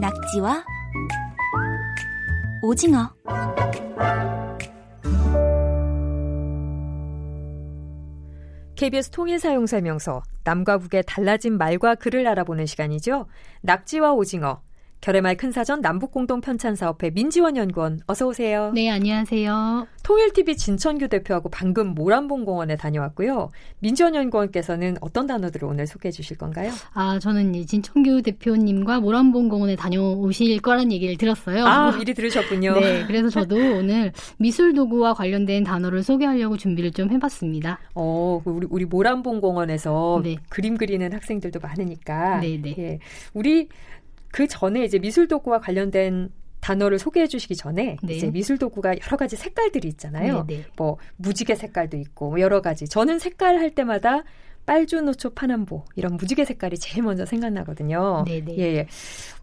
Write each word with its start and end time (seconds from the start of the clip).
낙지와 0.00 0.64
오징어 2.62 3.14
KBS 8.74 9.10
통일사용설명서 9.10 10.22
남과 10.42 10.78
북의 10.78 11.04
달라진 11.06 11.56
말과 11.56 11.94
글을 11.94 12.26
알아보는 12.26 12.66
시간이죠. 12.66 13.26
낙지와 13.62 14.12
오징어 14.12 14.62
결의말 15.04 15.36
큰사전 15.36 15.82
남북공동편찬사업회 15.82 17.10
민지원 17.10 17.58
연구원 17.58 18.00
어서 18.06 18.26
오세요. 18.26 18.72
네, 18.74 18.88
안녕하세요. 18.88 19.86
통일TV 20.02 20.56
진천규 20.56 21.08
대표하고 21.08 21.50
방금 21.50 21.88
모란봉공원에 21.88 22.76
다녀왔고요. 22.76 23.50
민지원 23.80 24.14
연구원께서는 24.14 24.96
어떤 25.02 25.26
단어들을 25.26 25.68
오늘 25.68 25.86
소개해 25.86 26.10
주실 26.10 26.38
건가요? 26.38 26.72
아, 26.94 27.18
저는 27.18 27.52
진천규 27.66 28.22
대표님과 28.22 29.00
모란봉공원에 29.00 29.76
다녀오실 29.76 30.62
거란 30.62 30.90
얘기를 30.90 31.18
들었어요. 31.18 31.66
아, 31.66 31.94
미리 31.98 32.14
들으셨군요. 32.14 32.72
네, 32.80 33.04
그래서 33.06 33.28
저도 33.28 33.56
오늘 33.56 34.10
미술도구와 34.38 35.12
관련된 35.12 35.64
단어를 35.64 36.02
소개하려고 36.02 36.56
준비를 36.56 36.92
좀 36.92 37.10
해봤습니다. 37.10 37.78
어, 37.94 38.40
그 38.42 38.50
우리, 38.50 38.66
우리 38.70 38.84
모란봉공원에서 38.86 40.22
네. 40.24 40.36
그림 40.48 40.78
그리는 40.78 41.12
학생들도 41.12 41.60
많으니까. 41.60 42.40
네, 42.40 42.58
네. 42.62 42.74
예. 42.78 42.98
우리 43.34 43.68
그 44.34 44.48
전에 44.48 44.82
이제 44.82 44.98
미술 44.98 45.28
도구와 45.28 45.60
관련된 45.60 46.28
단어를 46.58 46.98
소개해 46.98 47.28
주시기 47.28 47.54
전에 47.54 47.98
네. 48.02 48.14
이제 48.14 48.32
미술 48.32 48.58
도구가 48.58 48.96
여러 49.06 49.16
가지 49.16 49.36
색깔들이 49.36 49.86
있잖아요. 49.90 50.44
네, 50.48 50.56
네. 50.56 50.64
뭐 50.76 50.98
무지개 51.18 51.54
색깔도 51.54 51.96
있고 51.98 52.30
뭐 52.30 52.40
여러 52.40 52.60
가지. 52.60 52.88
저는 52.88 53.20
색깔 53.20 53.58
할 53.58 53.76
때마다 53.76 54.24
빨주노초 54.66 55.34
파남보 55.34 55.84
이런 55.94 56.16
무지개 56.16 56.44
색깔이 56.44 56.78
제일 56.78 57.04
먼저 57.04 57.24
생각나거든요. 57.24 58.24
네네. 58.26 58.40
네. 58.40 58.58
예, 58.58 58.62
예. 58.74 58.88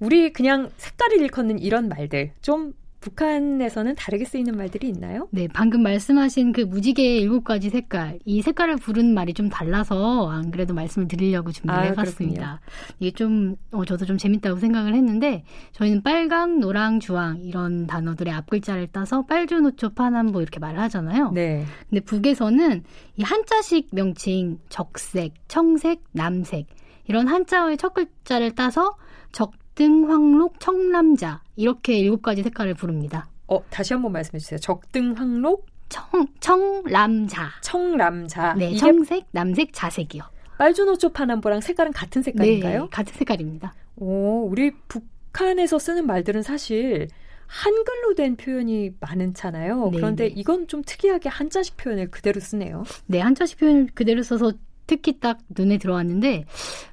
우리 0.02 0.34
그냥 0.34 0.70
색깔을 0.76 1.22
일컫는 1.22 1.60
이런 1.60 1.88
말들 1.88 2.34
좀 2.42 2.74
북한에서는 3.02 3.96
다르게 3.96 4.26
쓰이는 4.26 4.56
말들이 4.56 4.88
있나요? 4.88 5.28
네, 5.32 5.48
방금 5.52 5.82
말씀하신 5.82 6.54
그 6.54 6.62
무지개의 6.62 7.20
일곱 7.20 7.44
가지 7.44 7.70
색깔, 7.70 8.20
이 8.26 8.42
색깔을 8.42 8.78
부르는 8.78 9.14
말이 9.14 9.34
좀 9.34 9.50
달라서 9.50 10.30
안 10.30 10.52
그래도 10.52 10.74
말씀을 10.74 11.08
드리려고 11.08 11.52
준비를 11.52 11.76
아, 11.76 11.82
해봤습니다. 11.82 12.60
그렇군요. 12.62 12.96
이게 13.00 13.12
좀, 13.12 13.56
어, 13.72 13.84
저도 13.84 14.06
좀 14.06 14.18
재밌다고 14.18 14.60
생각을 14.60 14.94
했는데, 14.94 15.44
저희는 15.74 16.04
빨강, 16.04 16.60
노랑, 16.60 17.00
주황 17.00 17.40
이런 17.44 17.88
단어들의 17.88 18.32
앞글자를 18.32 18.88
따서 18.88 19.26
빨주노초, 19.26 19.90
파남보 19.90 20.40
이렇게 20.40 20.60
말을 20.60 20.80
하잖아요. 20.82 21.32
네. 21.32 21.66
근데 21.90 22.02
북에서는 22.02 22.84
이 23.18 23.24
한자식 23.24 23.90
명칭 23.92 24.60
적색, 24.70 25.34
청색, 25.48 26.04
남색 26.12 26.68
이런 27.08 27.28
한자어의 27.28 27.78
첫 27.78 27.94
글자를 27.94 28.52
따서 28.52 28.96
적 29.32 29.54
적등 29.82 30.12
황록 30.12 30.60
청남자 30.60 31.42
이렇게 31.56 31.98
일곱 31.98 32.22
가지 32.22 32.44
색깔을 32.44 32.76
부릅니다. 32.76 33.28
어 33.48 33.64
다시 33.72 33.94
한번 33.94 34.12
말씀해 34.12 34.38
주세요. 34.40 34.60
적등 34.60 35.14
황록 35.18 35.66
청 35.90 36.06
청람자 36.40 37.50
청람자 37.64 38.54
네 38.54 38.76
청색 38.76 39.26
남색 39.32 39.70
자색이요. 39.74 40.22
빨주노초 40.60 41.10
파남보랑 41.10 41.62
색깔은 41.62 41.94
같은 41.94 42.22
색깔인가요? 42.22 42.84
네, 42.84 42.88
같은 42.92 43.12
색깔입니다. 43.16 43.74
오 43.96 44.48
우리 44.48 44.70
북한에서 44.88 45.80
쓰는 45.80 46.06
말들은 46.06 46.44
사실 46.44 47.08
한글로 47.48 48.14
된 48.16 48.36
표현이 48.36 48.92
많잖아요. 49.00 49.90
네, 49.90 49.98
그런데 49.98 50.28
네. 50.28 50.34
이건 50.38 50.68
좀 50.68 50.84
특이하게 50.86 51.30
한자식 51.30 51.76
표현을 51.78 52.12
그대로 52.12 52.40
쓰네요. 52.40 52.84
네, 53.08 53.20
한자식 53.20 53.58
표현을 53.58 53.88
그대로 53.96 54.22
써서 54.22 54.54
특히 54.92 55.22
딱 55.22 55.38
눈에 55.48 55.78
들어왔는데 55.78 56.44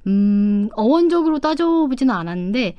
음, 0.07 0.69
어원적으로 0.75 1.41
따져보지는 1.41 2.15
않았는데 2.15 2.77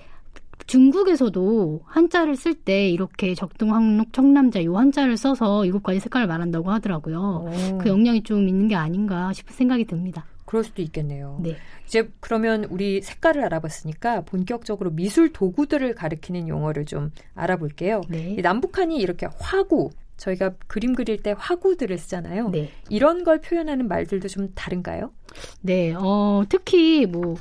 중국에서도 0.65 1.81
한자를 1.83 2.37
쓸 2.37 2.53
때 2.53 2.89
이렇게 2.89 3.35
적등황록 3.35 4.13
청남자 4.13 4.63
요 4.63 4.77
한자를 4.77 5.17
써서 5.17 5.65
일곱 5.65 5.83
가지 5.83 5.99
색깔을 5.99 6.25
말한다고 6.27 6.71
하더라고요. 6.71 7.49
오. 7.49 7.77
그 7.79 7.89
영향이 7.89 8.23
좀 8.23 8.47
있는 8.47 8.69
게 8.69 8.75
아닌가 8.75 9.33
싶은 9.33 9.53
생각이 9.53 9.83
듭니다. 9.83 10.23
그럴 10.45 10.63
수도 10.63 10.81
있겠네요. 10.81 11.41
네. 11.43 11.57
이제 11.85 12.09
그러면 12.21 12.63
우리 12.69 13.01
색깔을 13.01 13.43
알아봤으니까 13.43 14.21
본격적으로 14.21 14.91
미술 14.91 15.33
도구들을 15.33 15.95
가리키는 15.95 16.47
용어를 16.47 16.85
좀 16.85 17.11
알아볼게요. 17.35 18.01
네. 18.07 18.37
남북한이 18.41 18.97
이렇게 18.97 19.27
화구, 19.37 19.89
저희가 20.19 20.51
그림 20.67 20.93
그릴 20.93 21.17
때 21.23 21.33
화구들을 21.37 21.97
쓰잖아요. 21.97 22.49
네. 22.49 22.69
이런 22.89 23.23
걸 23.23 23.41
표현하는 23.41 23.87
말들도 23.87 24.27
좀 24.27 24.49
다른가요? 24.53 25.11
네, 25.61 25.93
어, 25.97 26.43
특히 26.47 27.05
뭐 27.05 27.35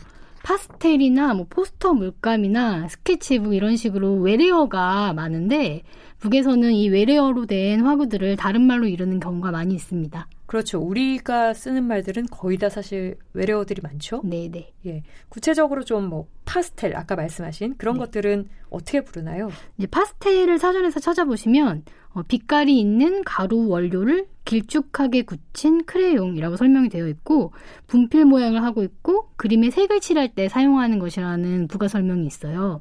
파스텔이나 0.44 1.34
뭐 1.34 1.46
포스터 1.50 1.92
물감이나 1.92 2.88
스케치북 2.88 3.54
이런 3.54 3.76
식으로 3.76 4.14
외래어가 4.14 5.12
많은데 5.12 5.82
북에서는 6.20 6.72
이 6.72 6.88
외래어로 6.88 7.46
된 7.46 7.80
화구들을 7.80 8.36
다른 8.36 8.62
말로 8.62 8.86
이루는 8.86 9.20
경우가 9.20 9.50
많이 9.50 9.74
있습니다. 9.74 10.26
그렇죠. 10.48 10.80
우리가 10.80 11.52
쓰는 11.52 11.84
말들은 11.84 12.26
거의 12.30 12.56
다 12.56 12.70
사실 12.70 13.16
외래어들이 13.34 13.82
많죠. 13.82 14.22
네, 14.24 14.48
네. 14.50 14.72
예. 14.86 15.02
구체적으로 15.28 15.84
좀 15.84 16.08
뭐 16.08 16.26
파스텔 16.44 16.96
아까 16.96 17.14
말씀하신 17.14 17.76
그런 17.76 17.94
네. 17.94 18.00
것들은 18.00 18.48
어떻게 18.70 19.02
부르나요? 19.02 19.50
이제 19.76 19.86
파스텔을 19.86 20.58
사전에서 20.58 20.98
찾아보시면 20.98 21.84
어, 22.14 22.22
빛깔이 22.22 22.80
있는 22.80 23.22
가루 23.24 23.68
원료를 23.68 24.26
길쭉하게 24.46 25.22
굳힌 25.22 25.84
크레용이라고 25.84 26.56
설명이 26.56 26.88
되어 26.88 27.06
있고 27.08 27.52
분필 27.86 28.24
모양을 28.24 28.62
하고 28.64 28.82
있고 28.82 29.28
그림에 29.36 29.70
색을 29.70 30.00
칠할 30.00 30.34
때 30.34 30.48
사용하는 30.48 30.98
것이라는 30.98 31.68
부가 31.68 31.86
설명이 31.86 32.26
있어요. 32.26 32.80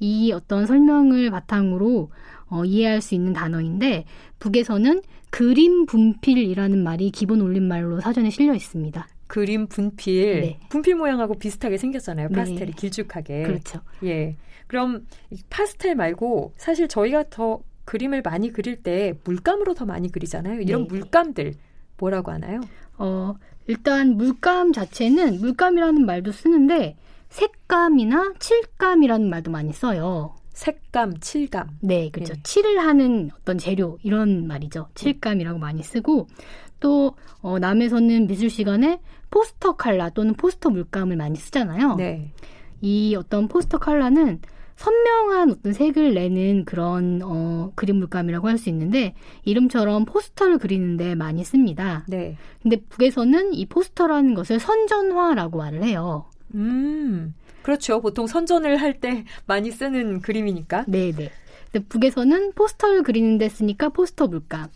이 0.00 0.30
어떤 0.32 0.66
설명을 0.66 1.30
바탕으로 1.30 2.10
어, 2.50 2.64
이해할 2.64 3.00
수 3.00 3.14
있는 3.14 3.32
단어인데 3.32 4.04
북에서는 4.38 5.02
그림 5.30 5.86
분필이라는 5.86 6.82
말이 6.82 7.10
기본 7.10 7.40
올림말로 7.40 8.00
사전에 8.00 8.30
실려 8.30 8.54
있습니다. 8.54 9.06
그림 9.26 9.66
분필. 9.66 10.40
네. 10.40 10.60
분필 10.70 10.96
모양하고 10.96 11.34
비슷하게 11.34 11.76
생겼잖아요. 11.76 12.28
네. 12.28 12.34
파스텔이 12.34 12.70
네. 12.70 12.76
길쭉하게. 12.76 13.42
그렇죠. 13.42 13.80
예. 14.04 14.36
그럼 14.66 15.06
파스텔 15.50 15.94
말고 15.94 16.54
사실 16.56 16.88
저희가 16.88 17.24
더 17.30 17.60
그림을 17.84 18.22
많이 18.22 18.52
그릴 18.52 18.82
때 18.82 19.14
물감으로 19.24 19.74
더 19.74 19.84
많이 19.86 20.10
그리잖아요. 20.10 20.60
이런 20.60 20.82
네. 20.82 20.88
물감들 20.88 21.54
뭐라고 21.98 22.30
하나요? 22.30 22.60
어, 22.96 23.34
일단 23.66 24.16
물감 24.16 24.72
자체는 24.72 25.40
물감이라는 25.40 26.04
말도 26.04 26.32
쓰는데 26.32 26.96
색감이나 27.28 28.34
칠감이라는 28.38 29.28
말도 29.28 29.50
많이 29.50 29.72
써요. 29.72 30.34
색감, 30.58 31.20
칠감. 31.20 31.78
네, 31.82 32.10
그렇죠. 32.10 32.34
네. 32.34 32.40
칠을 32.42 32.80
하는 32.80 33.30
어떤 33.40 33.58
재료 33.58 33.96
이런 34.02 34.48
말이죠. 34.48 34.88
칠감이라고 34.96 35.60
많이 35.60 35.84
쓰고 35.84 36.26
또 36.80 37.14
어, 37.40 37.60
남에서는 37.60 38.26
미술 38.26 38.50
시간에 38.50 39.00
포스터 39.30 39.76
칼라 39.76 40.10
또는 40.10 40.34
포스터 40.34 40.70
물감을 40.70 41.16
많이 41.16 41.36
쓰잖아요. 41.36 41.94
네. 41.94 42.32
이 42.80 43.14
어떤 43.16 43.46
포스터 43.46 43.78
칼라는 43.78 44.40
선명한 44.74 45.50
어떤 45.52 45.72
색을 45.72 46.14
내는 46.14 46.64
그런 46.64 47.20
어, 47.22 47.70
그림 47.76 47.96
물감이라고 47.96 48.48
할 48.48 48.58
수 48.58 48.68
있는데 48.68 49.14
이름처럼 49.44 50.06
포스터를 50.06 50.58
그리는데 50.58 51.14
많이 51.14 51.44
씁니다. 51.44 52.04
네. 52.08 52.36
근데 52.62 52.80
북에서는 52.88 53.54
이 53.54 53.66
포스터라는 53.66 54.34
것을 54.34 54.58
선전화라고 54.58 55.58
말을 55.58 55.84
해요. 55.84 56.26
음. 56.54 57.34
그렇죠. 57.68 58.00
보통 58.00 58.26
선전을 58.26 58.78
할 58.78 58.98
때 58.98 59.26
많이 59.44 59.70
쓰는 59.70 60.22
그림이니까. 60.22 60.86
네네. 60.88 61.30
근데 61.70 61.86
북에서는 61.86 62.52
포스터를 62.54 63.02
그리는데 63.02 63.50
쓰니까 63.50 63.90
포스터 63.90 64.26
물감. 64.26 64.68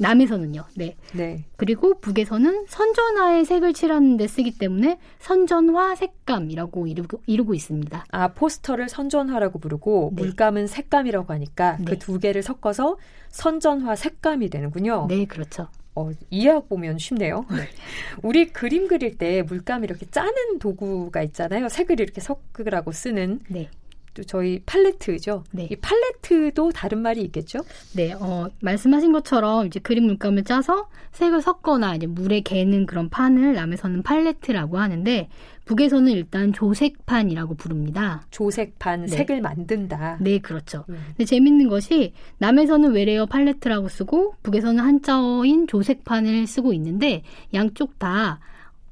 남에서는요. 0.00 0.64
네. 0.76 0.96
네. 1.12 1.44
그리고 1.56 2.00
북에서는 2.00 2.64
선전화의 2.68 3.44
색을 3.44 3.74
칠하는데 3.74 4.26
쓰기 4.28 4.56
때문에 4.56 4.98
선전화 5.18 5.96
색감이라고 5.96 6.86
이루고, 6.86 7.20
이루고 7.26 7.52
있습니다. 7.52 8.06
아 8.10 8.28
포스터를 8.28 8.88
선전화라고 8.88 9.58
부르고 9.58 10.12
네. 10.14 10.22
물감은 10.22 10.68
색감이라고 10.68 11.30
하니까 11.34 11.76
네. 11.80 11.84
그두 11.84 12.18
개를 12.18 12.42
섞어서 12.42 12.96
선전화 13.28 13.94
색감이 13.94 14.48
되는군요. 14.48 15.06
네, 15.10 15.26
그렇죠. 15.26 15.68
어, 15.98 16.12
이해하고 16.30 16.68
보면 16.68 16.98
쉽네요. 16.98 17.44
네. 17.50 17.68
우리 18.22 18.46
그림 18.46 18.86
그릴 18.86 19.18
때 19.18 19.42
물감 19.42 19.82
이렇게 19.82 20.06
짜는 20.06 20.60
도구가 20.60 21.22
있잖아요. 21.24 21.68
색을 21.68 22.00
이렇게 22.00 22.20
섞으라고 22.20 22.92
쓰는. 22.92 23.40
네. 23.48 23.68
또 24.14 24.22
저희 24.22 24.60
팔레트죠. 24.66 25.44
네. 25.52 25.68
이 25.70 25.76
팔레트도 25.76 26.72
다른 26.72 27.02
말이 27.02 27.22
있겠죠? 27.22 27.60
네, 27.94 28.12
어, 28.12 28.48
말씀하신 28.60 29.12
것처럼 29.12 29.66
이제 29.66 29.80
그림 29.80 30.04
물감을 30.06 30.44
짜서 30.44 30.88
색을 31.12 31.42
섞거나 31.42 31.96
이제 31.96 32.06
물에 32.06 32.40
개는 32.40 32.86
그런 32.86 33.08
판을 33.08 33.54
남에서는 33.54 34.02
팔레트라고 34.02 34.78
하는데 34.78 35.28
북에서는 35.64 36.10
일단 36.12 36.52
조색판이라고 36.52 37.54
부릅니다. 37.54 38.22
조색판, 38.30 39.02
네. 39.02 39.08
색을 39.08 39.42
만든다. 39.42 40.18
네, 40.20 40.38
그렇죠. 40.38 40.84
음. 40.88 40.98
근데 41.08 41.24
재밌는 41.24 41.68
것이 41.68 42.14
남에서는 42.38 42.92
외래어 42.92 43.26
팔레트라고 43.26 43.88
쓰고 43.88 44.34
북에서는 44.42 44.82
한자어인 44.82 45.66
조색판을 45.66 46.46
쓰고 46.46 46.72
있는데 46.72 47.22
양쪽 47.52 47.98
다 47.98 48.40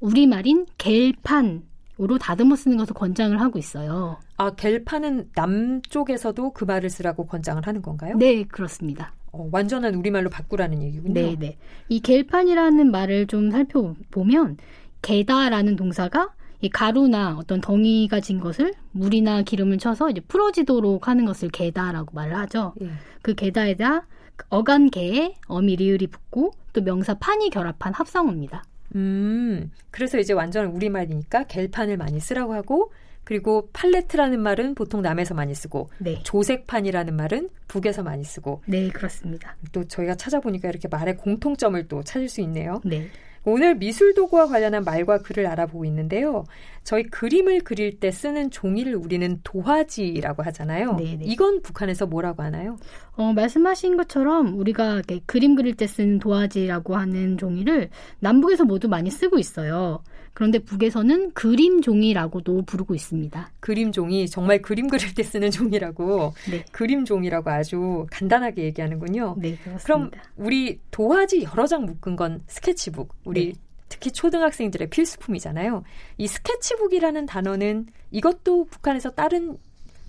우리말인 0.00 0.66
겔판 0.76 1.62
요로 1.98 2.18
다듬어 2.18 2.56
쓰는 2.56 2.76
것을 2.76 2.94
권장을 2.94 3.40
하고 3.40 3.58
있어요. 3.58 4.18
아, 4.36 4.50
겔판은 4.50 5.30
남쪽에서도 5.34 6.52
그 6.52 6.64
말을 6.64 6.90
쓰라고 6.90 7.26
권장을 7.26 7.66
하는 7.66 7.82
건가요? 7.82 8.16
네, 8.16 8.44
그렇습니다. 8.44 9.12
어, 9.32 9.48
완전한 9.50 9.94
우리말로 9.94 10.30
바꾸라는 10.30 10.82
얘기군요. 10.82 11.14
네, 11.14 11.36
네. 11.38 11.56
이 11.88 12.00
겔판이라는 12.00 12.90
말을 12.90 13.26
좀 13.26 13.50
살펴보면 13.50 14.58
게다라는 15.02 15.76
동사가 15.76 16.32
이 16.60 16.68
가루나 16.68 17.36
어떤 17.38 17.60
덩이가 17.60 18.20
진 18.20 18.40
것을 18.40 18.72
물이나 18.92 19.42
기름을 19.42 19.78
쳐서 19.78 20.10
이제 20.10 20.20
풀어지도록 20.20 21.06
하는 21.06 21.24
것을 21.24 21.50
게다라고 21.50 22.14
말을 22.14 22.36
하죠. 22.36 22.74
예. 22.80 22.90
그 23.22 23.34
게다에다 23.34 24.06
어간 24.48 24.90
개에 24.90 25.34
어미 25.46 25.76
리을이 25.76 26.06
붙고 26.08 26.52
또 26.72 26.82
명사 26.82 27.14
판이 27.14 27.50
결합한 27.50 27.92
합성어입니다. 27.94 28.64
음, 28.94 29.70
그래서 29.90 30.18
이제 30.18 30.32
완전 30.32 30.66
우리말이니까 30.66 31.44
겔판을 31.44 31.96
많이 31.96 32.20
쓰라고 32.20 32.54
하고 32.54 32.92
그리고 33.24 33.68
팔레트라는 33.72 34.40
말은 34.40 34.76
보통 34.76 35.02
남에서 35.02 35.34
많이 35.34 35.52
쓰고 35.52 35.90
네. 35.98 36.20
조색판이라는 36.22 37.16
말은 37.16 37.48
북에서 37.66 38.04
많이 38.04 38.22
쓰고 38.22 38.62
네 38.66 38.88
그렇습니다. 38.90 39.56
또 39.72 39.82
저희가 39.82 40.14
찾아보니까 40.14 40.68
이렇게 40.68 40.86
말의 40.86 41.16
공통점을 41.16 41.88
또 41.88 42.04
찾을 42.04 42.28
수 42.28 42.40
있네요. 42.42 42.80
네. 42.84 43.08
오늘 43.46 43.76
미술 43.76 44.12
도구와 44.12 44.48
관련한 44.48 44.82
말과 44.82 45.18
글을 45.18 45.46
알아보고 45.46 45.84
있는데요. 45.84 46.44
저희 46.82 47.04
그림을 47.04 47.60
그릴 47.60 47.98
때 48.00 48.10
쓰는 48.10 48.50
종이를 48.50 48.96
우리는 48.96 49.40
도화지라고 49.44 50.42
하잖아요. 50.42 50.96
네네. 50.96 51.24
이건 51.24 51.62
북한에서 51.62 52.06
뭐라고 52.06 52.42
하나요? 52.42 52.76
어, 53.12 53.32
말씀하신 53.32 53.96
것처럼 53.96 54.58
우리가 54.58 55.02
그림 55.26 55.54
그릴 55.54 55.74
때 55.74 55.86
쓰는 55.86 56.18
도화지라고 56.18 56.96
하는 56.96 57.38
종이를 57.38 57.90
남북에서 58.18 58.64
모두 58.64 58.88
많이 58.88 59.10
쓰고 59.10 59.38
있어요. 59.38 60.02
그런데 60.36 60.58
북에서는 60.58 61.32
그림 61.32 61.80
종이라고도 61.80 62.62
부르고 62.66 62.94
있습니다. 62.94 63.52
그림 63.58 63.90
종이 63.90 64.28
정말 64.28 64.60
그림 64.60 64.86
그릴 64.86 65.14
때 65.14 65.22
쓰는 65.22 65.50
종이라고 65.50 66.34
네. 66.50 66.62
그림 66.72 67.06
종이라고 67.06 67.48
아주 67.48 68.06
간단하게 68.10 68.64
얘기하는군요. 68.64 69.36
네, 69.38 69.56
그렇습니다. 69.56 69.82
그럼 69.82 70.10
우리 70.36 70.78
도화지 70.90 71.44
여러 71.44 71.66
장 71.66 71.86
묶은 71.86 72.16
건 72.16 72.42
스케치북. 72.48 73.14
우리 73.24 73.35
네. 73.44 73.52
특히 73.88 74.10
초등학생들의 74.10 74.90
필수품이잖아요. 74.90 75.84
이 76.18 76.26
스케치북이라는 76.26 77.26
단어는 77.26 77.86
이것도 78.10 78.64
북한에서 78.66 79.10
다른 79.10 79.56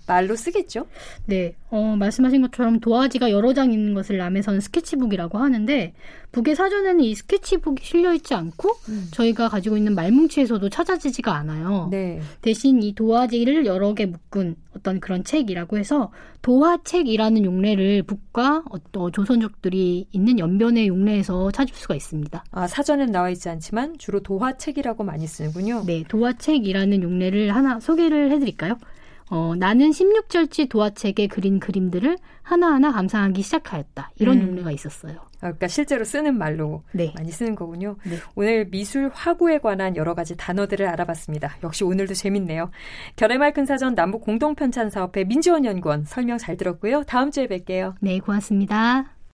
말로 0.08 0.34
쓰겠죠? 0.34 0.86
네. 1.26 1.54
어, 1.70 1.94
말씀하신 1.96 2.42
것처럼 2.42 2.80
도화지가 2.80 3.30
여러 3.30 3.52
장 3.52 3.72
있는 3.72 3.94
것을 3.94 4.16
남에서는 4.16 4.60
스케치북이라고 4.60 5.38
하는데 5.38 5.92
북의 6.32 6.56
사전에는 6.56 7.00
이 7.00 7.14
스케치북이 7.14 7.84
실려 7.84 8.14
있지 8.14 8.34
않고 8.34 8.70
음. 8.88 9.08
저희가 9.12 9.48
가지고 9.48 9.76
있는 9.76 9.94
말뭉치에서도 9.94 10.68
찾아지지가 10.68 11.34
않아요. 11.36 11.88
네. 11.90 12.20
대신 12.40 12.82
이 12.82 12.94
도화지를 12.94 13.66
여러 13.66 13.92
개 13.94 14.06
묶은 14.06 14.56
어떤 14.74 15.00
그런 15.00 15.24
책이라고 15.24 15.76
해서 15.78 16.10
도화책이라는 16.42 17.44
용례를 17.44 18.04
북과 18.04 18.64
어떤 18.70 19.12
조선족들이 19.12 20.06
있는 20.10 20.38
연변의 20.38 20.88
용례에서 20.88 21.50
찾을 21.50 21.74
수가 21.74 21.94
있습니다. 21.94 22.44
아, 22.50 22.66
사전엔 22.66 23.10
나와 23.10 23.28
있지 23.30 23.48
않지만 23.48 23.98
주로 23.98 24.20
도화책이라고 24.20 25.04
많이 25.04 25.26
쓰는군요. 25.26 25.82
네, 25.84 26.04
도화책이라는 26.08 27.02
용례를 27.02 27.54
하나 27.54 27.80
소개를 27.80 28.30
해 28.30 28.38
드릴까요? 28.38 28.78
어, 29.30 29.54
나는 29.56 29.90
16절지 29.90 30.68
도화책에 30.68 31.26
그린 31.26 31.60
그림들을 31.60 32.16
하나하나 32.42 32.92
감상하기 32.92 33.42
시작하였다. 33.42 34.10
이런 34.16 34.38
음. 34.38 34.48
용례가 34.48 34.70
있었어요. 34.72 35.16
아, 35.40 35.40
그러니까 35.40 35.68
실제로 35.68 36.04
쓰는 36.04 36.36
말로 36.36 36.82
네. 36.92 37.12
많이 37.14 37.30
쓰는 37.30 37.54
거군요. 37.54 37.96
네. 38.04 38.16
오늘 38.34 38.68
미술 38.70 39.10
화구에 39.12 39.58
관한 39.58 39.96
여러 39.96 40.14
가지 40.14 40.36
단어들을 40.36 40.86
알아봤습니다. 40.86 41.56
역시 41.62 41.84
오늘도 41.84 42.14
재밌네요. 42.14 42.70
결의말 43.16 43.52
큰 43.52 43.66
사전 43.66 43.94
남북 43.94 44.22
공동 44.22 44.54
편찬 44.54 44.90
사업회 44.90 45.24
민지원 45.24 45.64
연구원 45.64 46.04
설명 46.04 46.38
잘 46.38 46.56
들었고요. 46.56 47.04
다음 47.04 47.30
주에 47.30 47.46
뵐게요. 47.46 47.94
네, 48.00 48.18
고맙습니다. 48.18 49.17